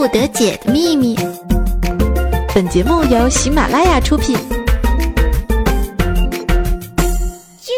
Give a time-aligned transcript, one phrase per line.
[0.00, 1.14] 不得解的秘密。
[2.54, 4.34] 本节目由喜马拉雅出品。
[4.34, 4.46] 据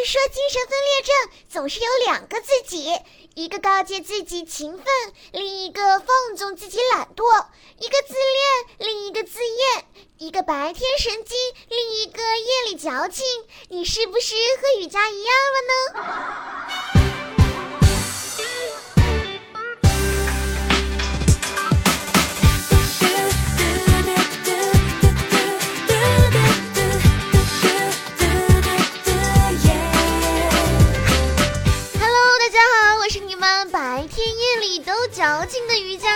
[0.07, 1.13] 说精神分裂症
[1.49, 2.93] 总是有两个自己，
[3.35, 4.85] 一个告诫自己勤奋，
[5.33, 7.25] 另一个放纵自己懒惰；
[7.81, 9.83] 一个自恋，另一个自厌；
[10.19, 11.37] 一个白天神经，
[11.69, 13.25] 另一个夜里矫情。
[13.69, 16.23] 你是不是和雨佳一样了呢？
[35.13, 36.09] 矫情的瑜伽，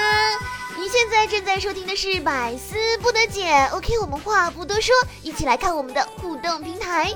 [0.76, 3.52] 您现在正在收听的是百思不得解。
[3.72, 7.12] OK，我们话不多说，一起来看我们的互动平台。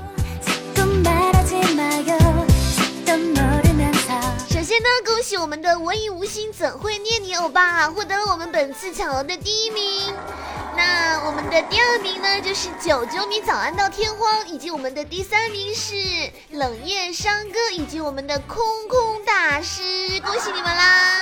[4.49, 10.13] 首先呢，恭喜我们的我已无心怎会念你欧巴获得了我们本次抢楼的第一名。
[10.75, 15.95] 那我们的第二名呢，就是九九米早安到天荒，以及我们的第三名是
[16.51, 19.81] 冷夜山歌，以及我们的空空大师，
[20.21, 21.21] 恭喜你们啦！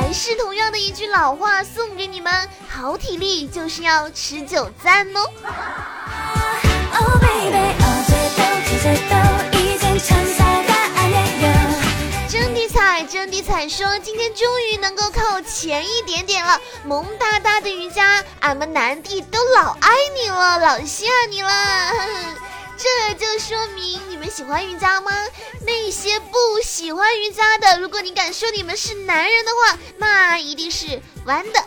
[0.00, 5.20] 还是同样的一句老话送给你们：好体力就是要持久战哦。
[15.42, 21.50] 前一点点了，萌哒哒的瑜伽，俺们男帝都老爱你了，老稀罕你了。
[22.80, 25.12] 这就说明你们喜欢瑜伽吗？
[25.66, 31.62] 那些不喜欢瑜伽的，如果你敢说你们是男人的话，那一定是弯的。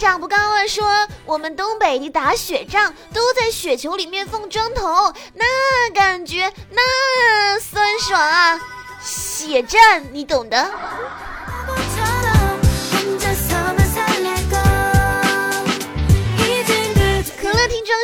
[0.00, 0.66] 长不高了。
[0.66, 5.44] 说我们东北的打雪仗都在雪球里面放砖头，那
[5.92, 8.58] 感觉那酸爽啊！
[9.02, 10.70] 血战，你懂的。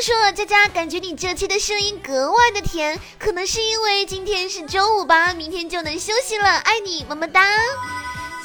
[0.03, 7.43] 说佳佳，感觉你这期的声音格外的甜，可能是因为今天是周五吧，明天就能休息了，爱你么么哒。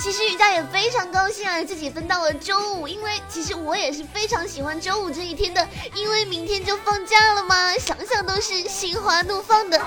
[0.03, 9.79] 其实雨佳也非常高兴啊，自己分到了周五，因为其实我也是非常喜欢周五这一天的，因为明天就放假了嘛，想想都是心花怒放的。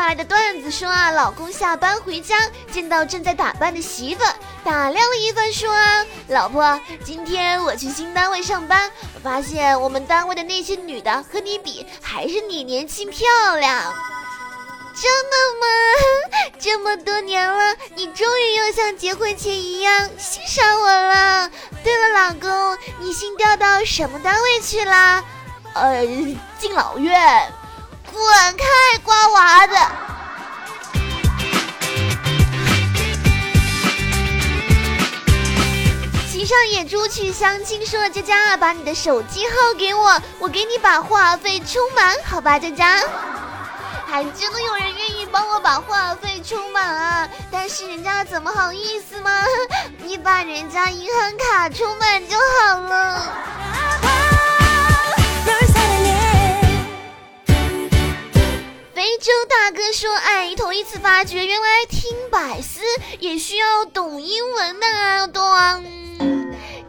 [0.00, 2.34] 发来的段子说啊，老公下班回家，
[2.72, 4.24] 见到正在打扮的媳妇，
[4.64, 13.94] 打量了一番，说啊，老婆，今天我去新单位上班，我发现我们单位的那些女的和你比，还是你年轻漂亮。
[14.94, 16.48] 真的吗？
[16.58, 21.50] 这么多年了，你终于又像结婚前一样欣赏我了。
[21.84, 25.22] 对了，老公，你新调到什么单位去了？
[25.74, 26.06] 呃，
[26.58, 27.52] 敬老院。
[28.12, 29.74] 滚开，瓜娃子！
[36.30, 43.00] 骑上野猪去相亲，说佳佳，把你的手机号给我，我给你把话费充满，好吧，佳佳。
[44.06, 49.30] 还真的有人愿意帮我把话费充满啊，但是人家怎么好意思吗？
[49.98, 53.59] 你把人家银行卡充满就好了。
[59.00, 62.82] 非洲大哥说：“哎，头一次发觉，原来听百思
[63.18, 65.42] 也需要懂英文的，懂。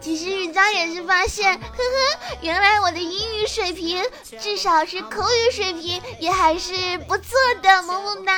[0.02, 4.04] 其实人家也是发现，呵呵，原来我的英语水平，
[4.42, 8.34] 至少是口语水平，也还是不错的，萌萌哒。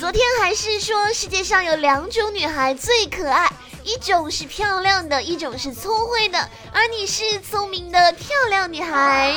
[0.00, 3.52] 昨天还是说，世界上有两种女孩最可爱。”
[3.84, 9.34] 一种是漂亮的，一种是聪慧的，而你是聪明的漂亮女孩，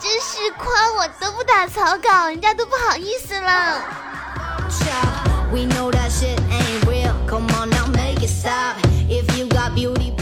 [0.00, 3.82] 真是夸我都不打草稿，人家都不好意思了。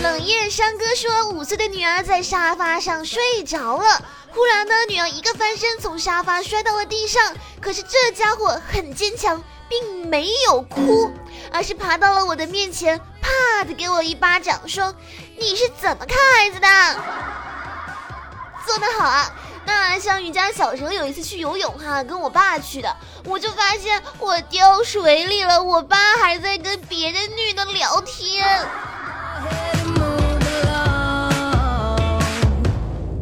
[0.03, 11.11] 冷夜山哥说，五岁的女儿在沙发上睡着了，忽然呢，女儿一个翻身从沙发摔到了地上，可是这家伙很坚强，并没有哭，
[11.53, 13.01] 而是爬到了我的面前。
[13.21, 14.95] 啪的给我一巴掌，说
[15.39, 16.69] 你是怎么看孩子的？
[18.67, 19.31] 做得好啊！
[19.65, 28.67] 那像雨佳小时候有一次去游泳哈，跟我爸去的，我就发现我掉水里了，我爸还在跟别的女的聊天。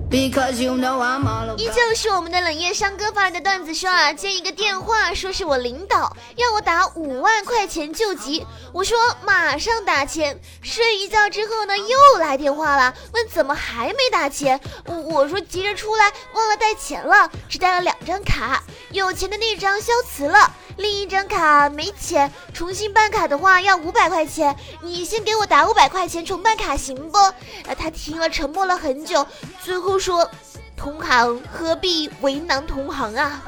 [0.08, 10.40] 依旧是我们的冷夜山歌发来的段子说啊，接一个电话，说是我领导要我打五万块钱救急，我说马上打钱。
[10.62, 14.60] 睡一觉之后呢，又来电话了，问怎么还没打钱？
[14.84, 18.62] 我我说急着出来，忘了带钱了，只带了两张卡，
[18.92, 27.18] 有钱的那张消磁了，另一张卡没钱，重新办卡的话要五百块钱，你先给我打五百块钱重办卡行不？
[27.66, 29.26] 呃，他听了沉默了很久，
[29.64, 30.30] 最后说。
[30.78, 33.42] 同行何必为难同行啊！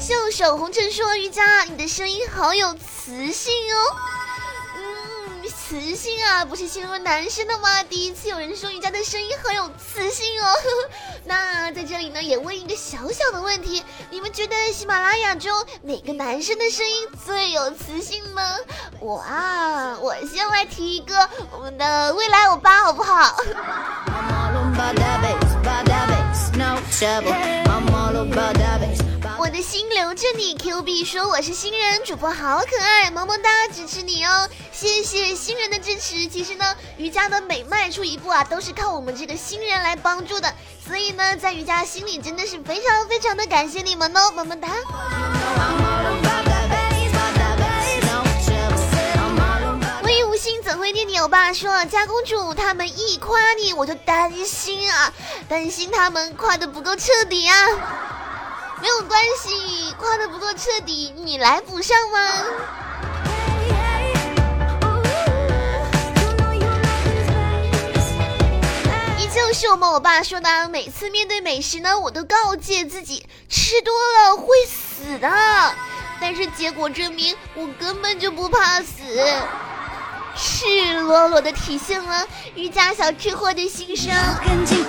[0.00, 4.15] 秀手红尘说瑜伽，你的声音好有磁性哦。
[5.68, 7.82] 磁性啊，不是形容男生的吗？
[7.82, 10.54] 第一次有人说瑜伽的声音很有磁性哦。
[11.26, 15.52] 那在这里呢，也问一个小小的问题：你们觉得喜马拉雅中
[15.82, 18.42] 哪个男生的声音最有磁性呢？
[19.00, 23.36] 我啊，我先来提一个我们的未来欧巴，好不好？
[29.38, 36.26] 我的心留着你，Q 币说我是新人主播，好可爱，萌萌哒，支持你哦，谢谢新人的支持。
[36.26, 36.64] 其实呢，
[36.96, 40.54] 瑜伽的每迈出一步啊，都是靠我们这个新人来帮助的，
[40.88, 44.68] 所以呢，在瑜伽心里真的是非常非常的感谢你们哦，么么哒。
[50.76, 55.10] 无心怎会念你欧巴说，家公主他们一夸你，我就担心啊，
[55.48, 57.54] 担心他们夸的不够彻底啊。
[58.82, 62.18] 没有关系，夸的不够彻底，你来补上吗？
[69.18, 75.28] 依旧是我们我爸说的，每次面对美食呢，我都告诫自己吃多了会死的，
[76.20, 78.92] 但是结果证明我根本就不怕死，
[80.36, 84.12] 赤裸裸的体现了瑜伽小吃货的心声。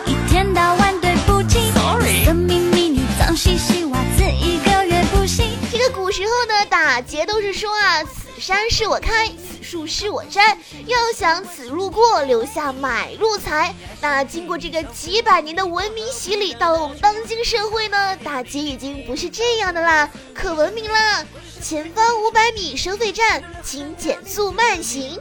[0.05, 2.25] 一天到晚对不起，sorry。
[2.25, 13.73] 的秘密你脏兮兮，袜子一个月不洗这个古时候的，打劫都是说啊，此山是我开，此树是我栽，要想此路过，留下买路财。
[13.99, 21.25] 那经过这个几百年的文明洗礼，到了我们当今社会呢，打劫已经不是这样的啦，可文明啦。
[21.61, 25.19] 前方五百米收费站，请减速慢行。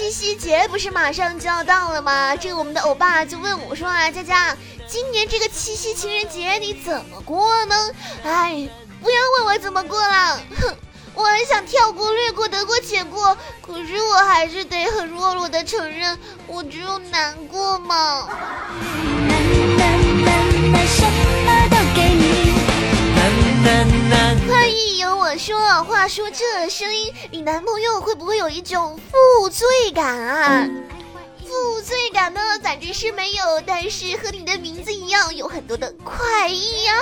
[0.00, 2.34] 七夕节不是马上就要到了吗？
[2.34, 4.56] 这个我们的欧巴就问我说啊，佳佳，
[4.88, 7.76] 今年这个七夕情人节你怎么过呢？
[8.24, 8.66] 哎，
[9.02, 10.74] 不要问我怎么过了，哼，
[11.14, 18.26] 我很想跳过、略过、得过且过，可是我还是得很弱弱的承认，我只有难过嘛。
[25.00, 30.68] 听我说，话说这声音，你男朋友会不会有一种负罪感啊？
[31.42, 36.92] 负罪感呢，反正是没有，但是和你的名字一样，有很多的快意呀。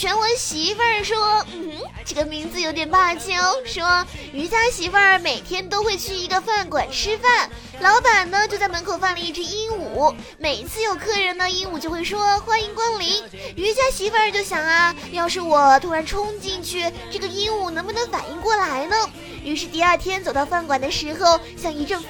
[0.00, 1.76] 全文媳妇儿说：“嗯，
[2.06, 3.84] 这个名字有点霸气哦。”说
[4.32, 7.50] 瑜伽媳妇儿每天都会去一个饭馆吃饭，
[7.80, 13.22] 老板呢就在门口放了一只鹦鹉，每次有客人呢，鹦鹉就会说欢迎光临。
[13.56, 18.96] 瑜伽媳妇儿就想啊，要是我突然冲进去，这个鹦鹉能不能反应过来呢？
[19.44, 22.08] 于是第二天走到饭馆的时候，像一阵风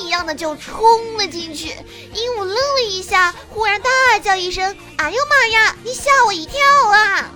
[0.00, 1.68] 一样的就冲了进去。
[2.12, 5.76] 鹦鹉愣了一下，忽然大叫一声：“哎呦妈呀！
[5.84, 7.30] 你吓我一跳啊！”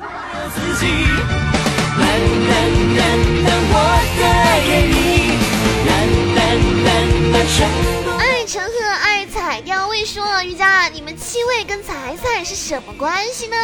[8.18, 8.70] 爱陈赫
[9.02, 13.56] 爱彩雕未说瑜伽，你们七位跟彩彩是什么关系呢？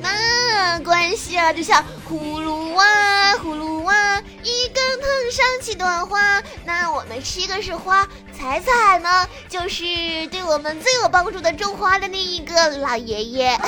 [0.00, 2.84] 那关系啊，就像葫芦娃，
[3.34, 4.17] 葫芦娃，
[5.30, 6.42] 上几朵花。
[6.64, 8.06] 那我们七个是花，
[8.36, 9.84] 彩彩呢，就是
[10.30, 13.58] 对我们最有帮助的种花的那一个老爷爷。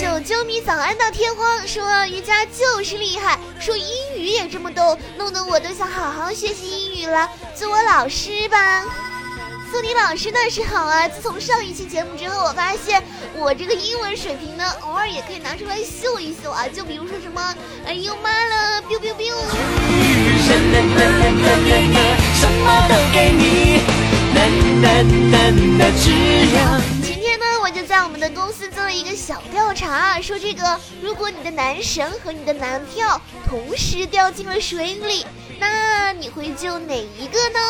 [0.00, 8.84] 九九米早安到天荒，说瑜伽就是厉害，说英语也这么逗，弄得我都想好好学习英语了，做我老师吧。
[9.74, 13.02] 做你老师那是好啊，自从上一期节目之后，我发现
[13.34, 17.52] 我这个英文水平呢，偶尔也可以拿出来秀一秀啊，就比如说什么，
[17.84, 19.34] 哎呦妈了，biu biu biu。
[27.74, 28.24] 就在我们的。
[28.34, 35.24] 公司做了一个小调查，说这个如果你的男神和你的男票同时掉进了水里，
[35.60, 37.60] 那你会救哪一个呢？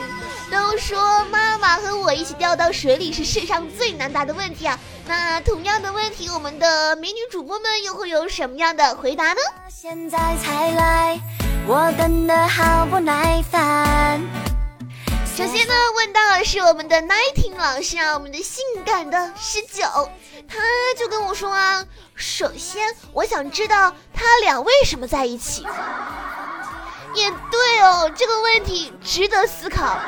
[0.50, 4.78] 都说妈妈和我一起掉到水里是世上最难答的问题啊。
[5.06, 9.40] 那同样的问题，我们的美女主播们又会有什么样的回答呢？
[9.68, 11.20] 现在才来，
[11.66, 14.45] 我等的好不耐烦。
[15.36, 19.84] 首先呢，问到的是我们的 Nighting 老师啊，我们的性感的十九，
[20.48, 20.56] 他
[20.98, 25.66] 就跟我说啊，首先我想知道他俩为什么在一起。
[27.14, 29.98] 也对哦，这个问题值得思考。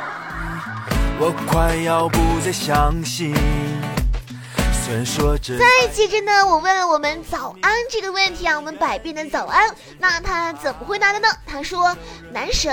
[1.21, 3.35] 我快要不再相信。
[4.89, 5.59] 虽然说着。
[5.59, 9.69] 再接着呢，我问了我们早安这个问题啊，我们百变的早安，
[9.99, 11.29] 那他怎么回答的呢？
[11.47, 11.95] 他说
[12.33, 12.73] 男神，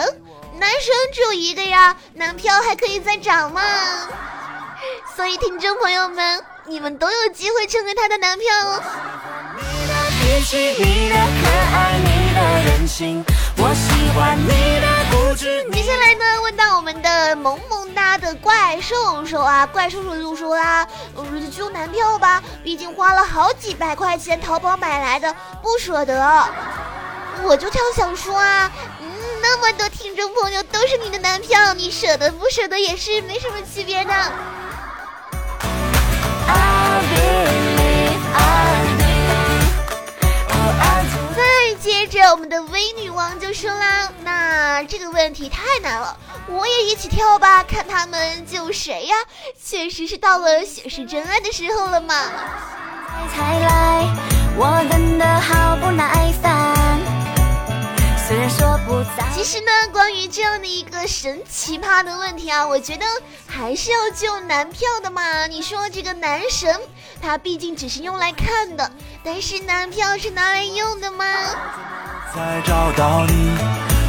[0.58, 3.62] 男神只有一个呀，男票还可以再涨嘛？
[5.14, 8.82] 所以听众朋友们，你们都有机会成为他的男票哦。
[13.58, 14.75] 我喜欢你的固执。
[15.36, 20.88] 接下来呢，问到我们的萌萌哒的怪兽兽啊，怪兽兽就说啦，
[21.52, 26.48] 就用男票吧，毕竟花了好几百块钱淘宝买来的，不舍得。
[27.44, 29.08] 我就超想说啊，嗯，
[29.42, 34.14] 那么多听众朋友都是你的男票，你舍得不舍得也是没什么区别的。
[41.86, 49.16] 接着，我们的微女王就说啦：“那这个问题太难了，我也一起跳吧，看他们救谁呀！
[49.64, 52.16] 确实是到了显示真爱的时候了嘛。”
[53.32, 54.08] 才来，
[54.58, 56.75] 我等得好不耐烦
[59.34, 63.06] 其实呢，关于这样的一个神奇葩的问题啊，我觉得
[63.46, 65.46] 还是要救男票的嘛。
[65.48, 66.80] 你说这个男神，
[67.22, 68.90] 他毕竟只是用来看的，
[69.24, 71.26] 但是男票是拿来用的吗？
[72.34, 73.58] 再找到你，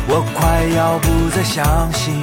[0.08, 2.22] 我快要不再相信。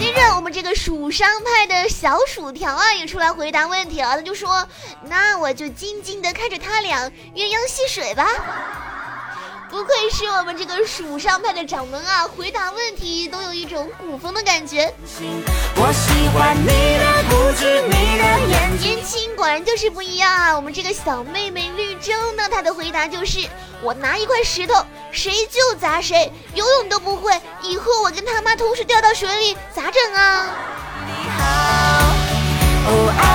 [0.00, 4.16] 接着，我们这个蜀商派的小薯条啊，也出来回答问题了。
[4.16, 4.66] 他就说
[5.06, 8.26] ：“那我就静静的看着他俩鸳鸯戏水吧。”
[9.72, 14.92] 不愧是我们这个蜀上派的掌门啊，回答问题都有一种古风的感觉。
[18.78, 20.54] 年轻果然就是不一样啊！
[20.54, 23.48] 我们这个小妹妹绿洲呢，她的回答就是：
[23.80, 30.50] 我拿一块石头，谁就砸谁，游泳都不会，以后我跟他妈同时掉到水里，咋整啊？
[32.84, 33.31] 说一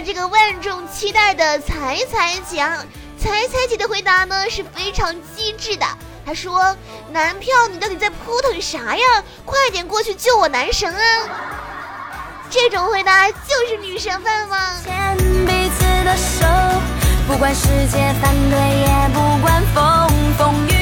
[0.00, 2.86] 这个万众期待的彩彩奖，
[3.18, 5.86] 彩彩姐的回答呢是非常机智的。
[6.24, 6.76] 她说
[7.10, 9.24] ：“男票，你到底在扑腾啥呀？
[9.44, 11.02] 快点过去救我男神啊！”
[12.48, 13.36] 这种回答就
[13.68, 14.56] 是女神范吗？
[14.84, 16.46] 牵彼此的手，
[17.26, 20.77] 不管世界反对，也不管风风雨。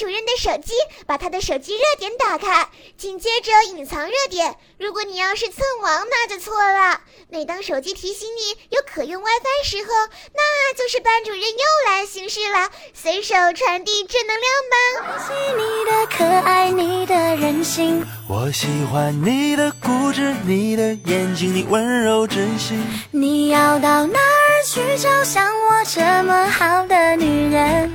[0.00, 0.72] 主任的手机，
[1.06, 4.56] 把他的手机热点打开，紧接着隐藏热点。
[4.78, 7.02] 如果你要是蹭网，那就错了。
[7.28, 9.90] 每当手机提醒你有可用 WiFi 时候，
[10.34, 15.18] 那就是班主任又来巡视了，随手传递正能量吧。
[15.28, 22.82] 喜你的可爱，你的任性，我喜欢你的固执，你的眼睛，你温柔真心。
[23.10, 27.94] 你要到哪儿去找像我这么好的女人？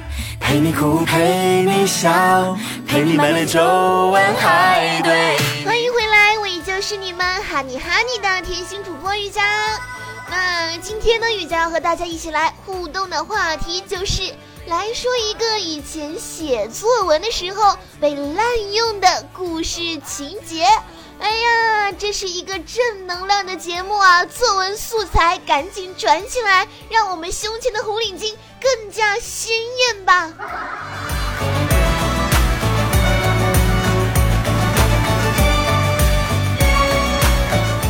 [0.55, 2.57] 陪你哭，陪你笑，
[2.87, 3.59] 陪你满脸皱
[4.07, 5.37] 纹还对。
[5.65, 9.43] 欢迎回来，我依旧是你们哈尼哈尼的甜心主播雨佳。
[10.29, 14.33] 那今天呢，雨佳要和大家一起来互动的话题就是
[14.67, 20.65] 来说一个以前写作文的时候被滥用的故事情节。
[21.19, 24.25] 哎呀，这是一个正能量的节目啊！
[24.25, 29.55] 作文素材赶紧转起来，让我们胸前的红领巾更加鲜
[29.87, 30.33] 艳吧！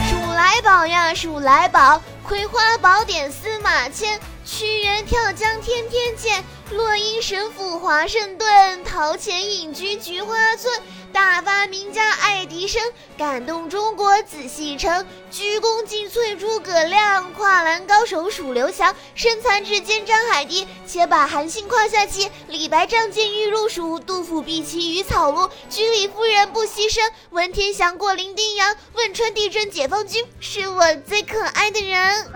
[0.10, 4.20] 鼠来宝呀，鼠来宝，葵花宝典司马迁。
[4.46, 10.72] 屈原跳江天天见，落英神府华盛顿，陶潜隐居菊花村，
[11.12, 12.80] 大发名家爱迪生，
[13.18, 32.32] 感动中国仔细称，鞠躬尽瘁诸葛亮，跨栏高手数刘翔，身残志坚张海迪，且把韩信胯下骑，李白仗剑欲入蜀，杜甫避其于草庐，居里夫人不牺牲，文天祥过零丁洋，汶川地震解放军是我最可爱的人。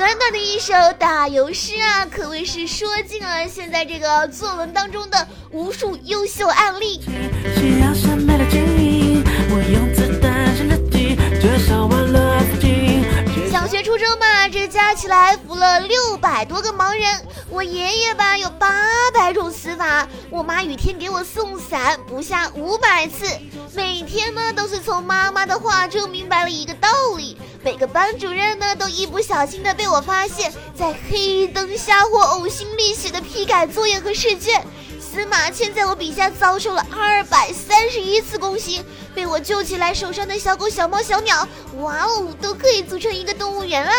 [0.00, 7.02] 短短的一首打油诗啊，可谓是说尽了现在这个作文当中的无数优秀案例。
[13.52, 17.06] 小学、初中吧，这加起来服了六百多个盲人。
[17.50, 20.08] 我爷爷吧，有八百种死法。
[20.30, 23.26] 我妈雨天给我送伞，不下五百次。
[23.74, 26.88] 每天呢，都是从妈妈的话中明白了一个道
[27.18, 27.36] 理。
[27.62, 34.64] 每个班主任呢，都一不小心的被我发现，在黑灯瞎火、呕心沥血的批改作业和试卷。
[34.98, 38.82] 司马迁在我笔下遭受了二百三十一次宫刑，
[39.14, 41.46] 被我救起来手上的小狗、小猫、小鸟，
[41.80, 43.92] 哇哦，都可以组成一个动物园了。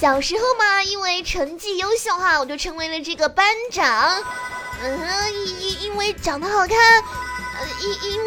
[0.00, 4.22] 小时候嘛，因为成绩优秀哈，我就成为了这个班长。
[4.82, 5.33] 嗯哼，
[5.94, 6.76] 因为长得好看，
[7.60, 8.18] 呃，因因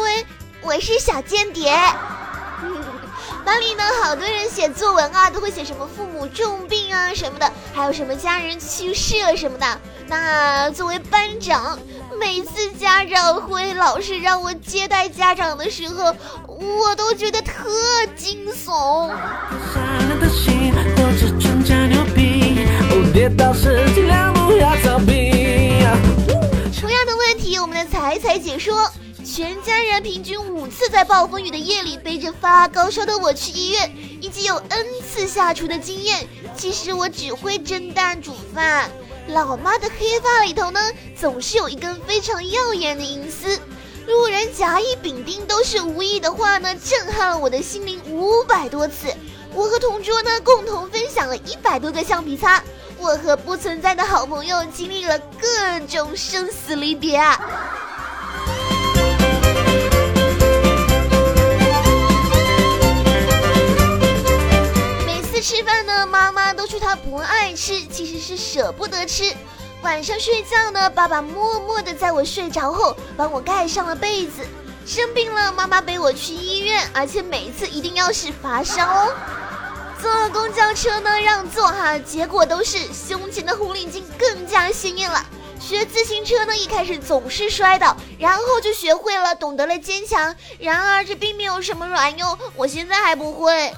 [0.00, 0.24] 为
[0.62, 1.72] 我是小间谍。
[3.44, 9.66] 班里呢，好多人写作文啊，都会写什么父母重病啊什么的，还有什么家人去世了什么的。
[10.06, 11.76] 那作为班长，
[12.20, 16.14] 每次家长会老师让我接待家长的时候，
[16.46, 17.68] 我都觉得特
[18.14, 19.10] 惊悚。
[26.78, 27.15] 同样的
[27.56, 28.90] 给，我们的彩彩姐说。
[29.24, 36.28] 全家人平均五次在暴风雨的夜里背着发高烧的我去医院，以及有 N 次下厨的经验。
[36.54, 38.88] 其实我只会蒸蛋煮饭。
[39.28, 40.80] 老妈的黑发里头呢，
[41.18, 43.58] 总是有一根非常耀眼的银丝。
[44.06, 49.08] 路人甲乙丙丁都是无意的话呢，震撼了我的心灵五百多次。
[49.54, 52.62] 我和同桌呢，共同分享了一百多个橡皮擦。
[52.98, 57.38] 我和不存在的好朋友经历了各种生死离别啊。
[65.06, 69.32] 每次吃饭呢，妈妈都说她不爱吃，其实是舍不得吃。
[69.82, 74.42] 晚上睡觉呢，爸爸默默的在我睡着后帮我盖上了被子。
[74.86, 79.12] 生病了，妈妈背我去医院，而且每次一定要是发烧哦。
[80.00, 85.24] 坐公交车呢，让座哈，结果都是胸前的红领巾更加鲜艳了。
[85.58, 90.34] 学自行车呢，一开始总是摔倒，然后就学会了，懂得了坚强。
[90.58, 93.72] 然而这并没有什么卵用，我现在还不会。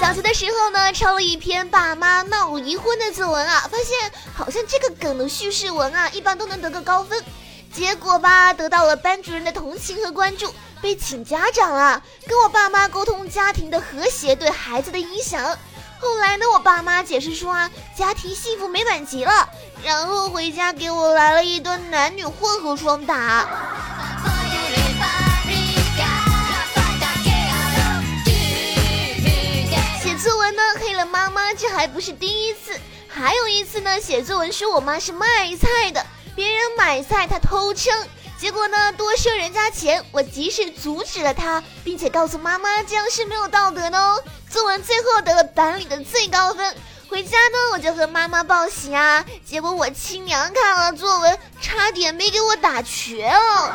[0.00, 7.22] 小学的时候呢，抄了一篇爸妈闹离婚的作文啊，发现好像这个梗的叙事文啊，一般都能得个高分。
[7.72, 10.52] 结果吧，得到了班主任的同情和关注，
[10.82, 15.56] 被请家长了，跟我爸妈沟通家庭的和谐对孩子的影响。
[16.00, 19.48] 后来呢，我爸妈解释说啊，家庭幸福美满极了，
[19.84, 23.48] 然后回家给我来了一顿男女混合双打。
[30.02, 37.92] 写作文呢黑了妈妈，这还不是第一次，还有一次呢，写作文说我妈是卖菜的，别人买菜他偷称，
[38.38, 44.22] 结果呢多收人家钱，我及时阻止了他，并且告诉妈妈这样是没有道德的哦。
[44.48, 46.74] 作文最后得了班里的最高分，
[47.08, 53.72] 回家呢我就和妈妈报喜啊，结果我亲娘看了作文，差点没给我打瘸哦。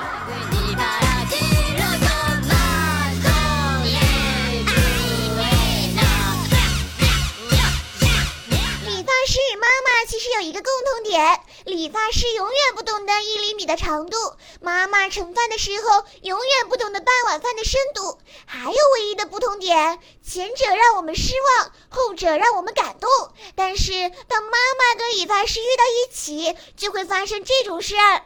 [9.27, 14.17] 是妈妈其实有一个共同点，理发师永远不懂得一厘米的长度，
[14.61, 18.19] 妈妈盛饭的时候永远不懂得半碗饭的深度。
[18.45, 23.09] 还有唯一的不同点，前者让我们失望，后者让我们感动。
[23.55, 23.91] 但是
[24.27, 28.21] 当妈妈跟理发师遇到一起，就会发生这种事儿。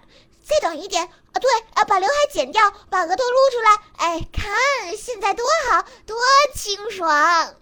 [0.45, 3.78] 再短一点啊，对啊，把刘海剪掉，把额头露出来。
[3.99, 6.17] 哎，看现在多好，多
[6.54, 7.56] 清爽。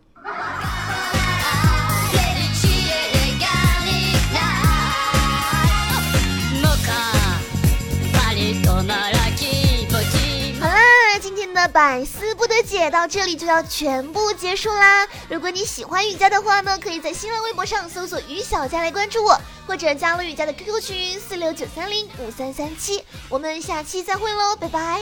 [11.67, 15.07] 百思不得解到这里就要全部结束啦！
[15.29, 23.03] 如果你喜欢雨佳的话呢，可以在新浪微博上搜索“于小佳”来关注我，或者加入雨佳的 QQ 群四六九三零五三三七。
[23.29, 25.01] 我们下期再会喽，拜拜。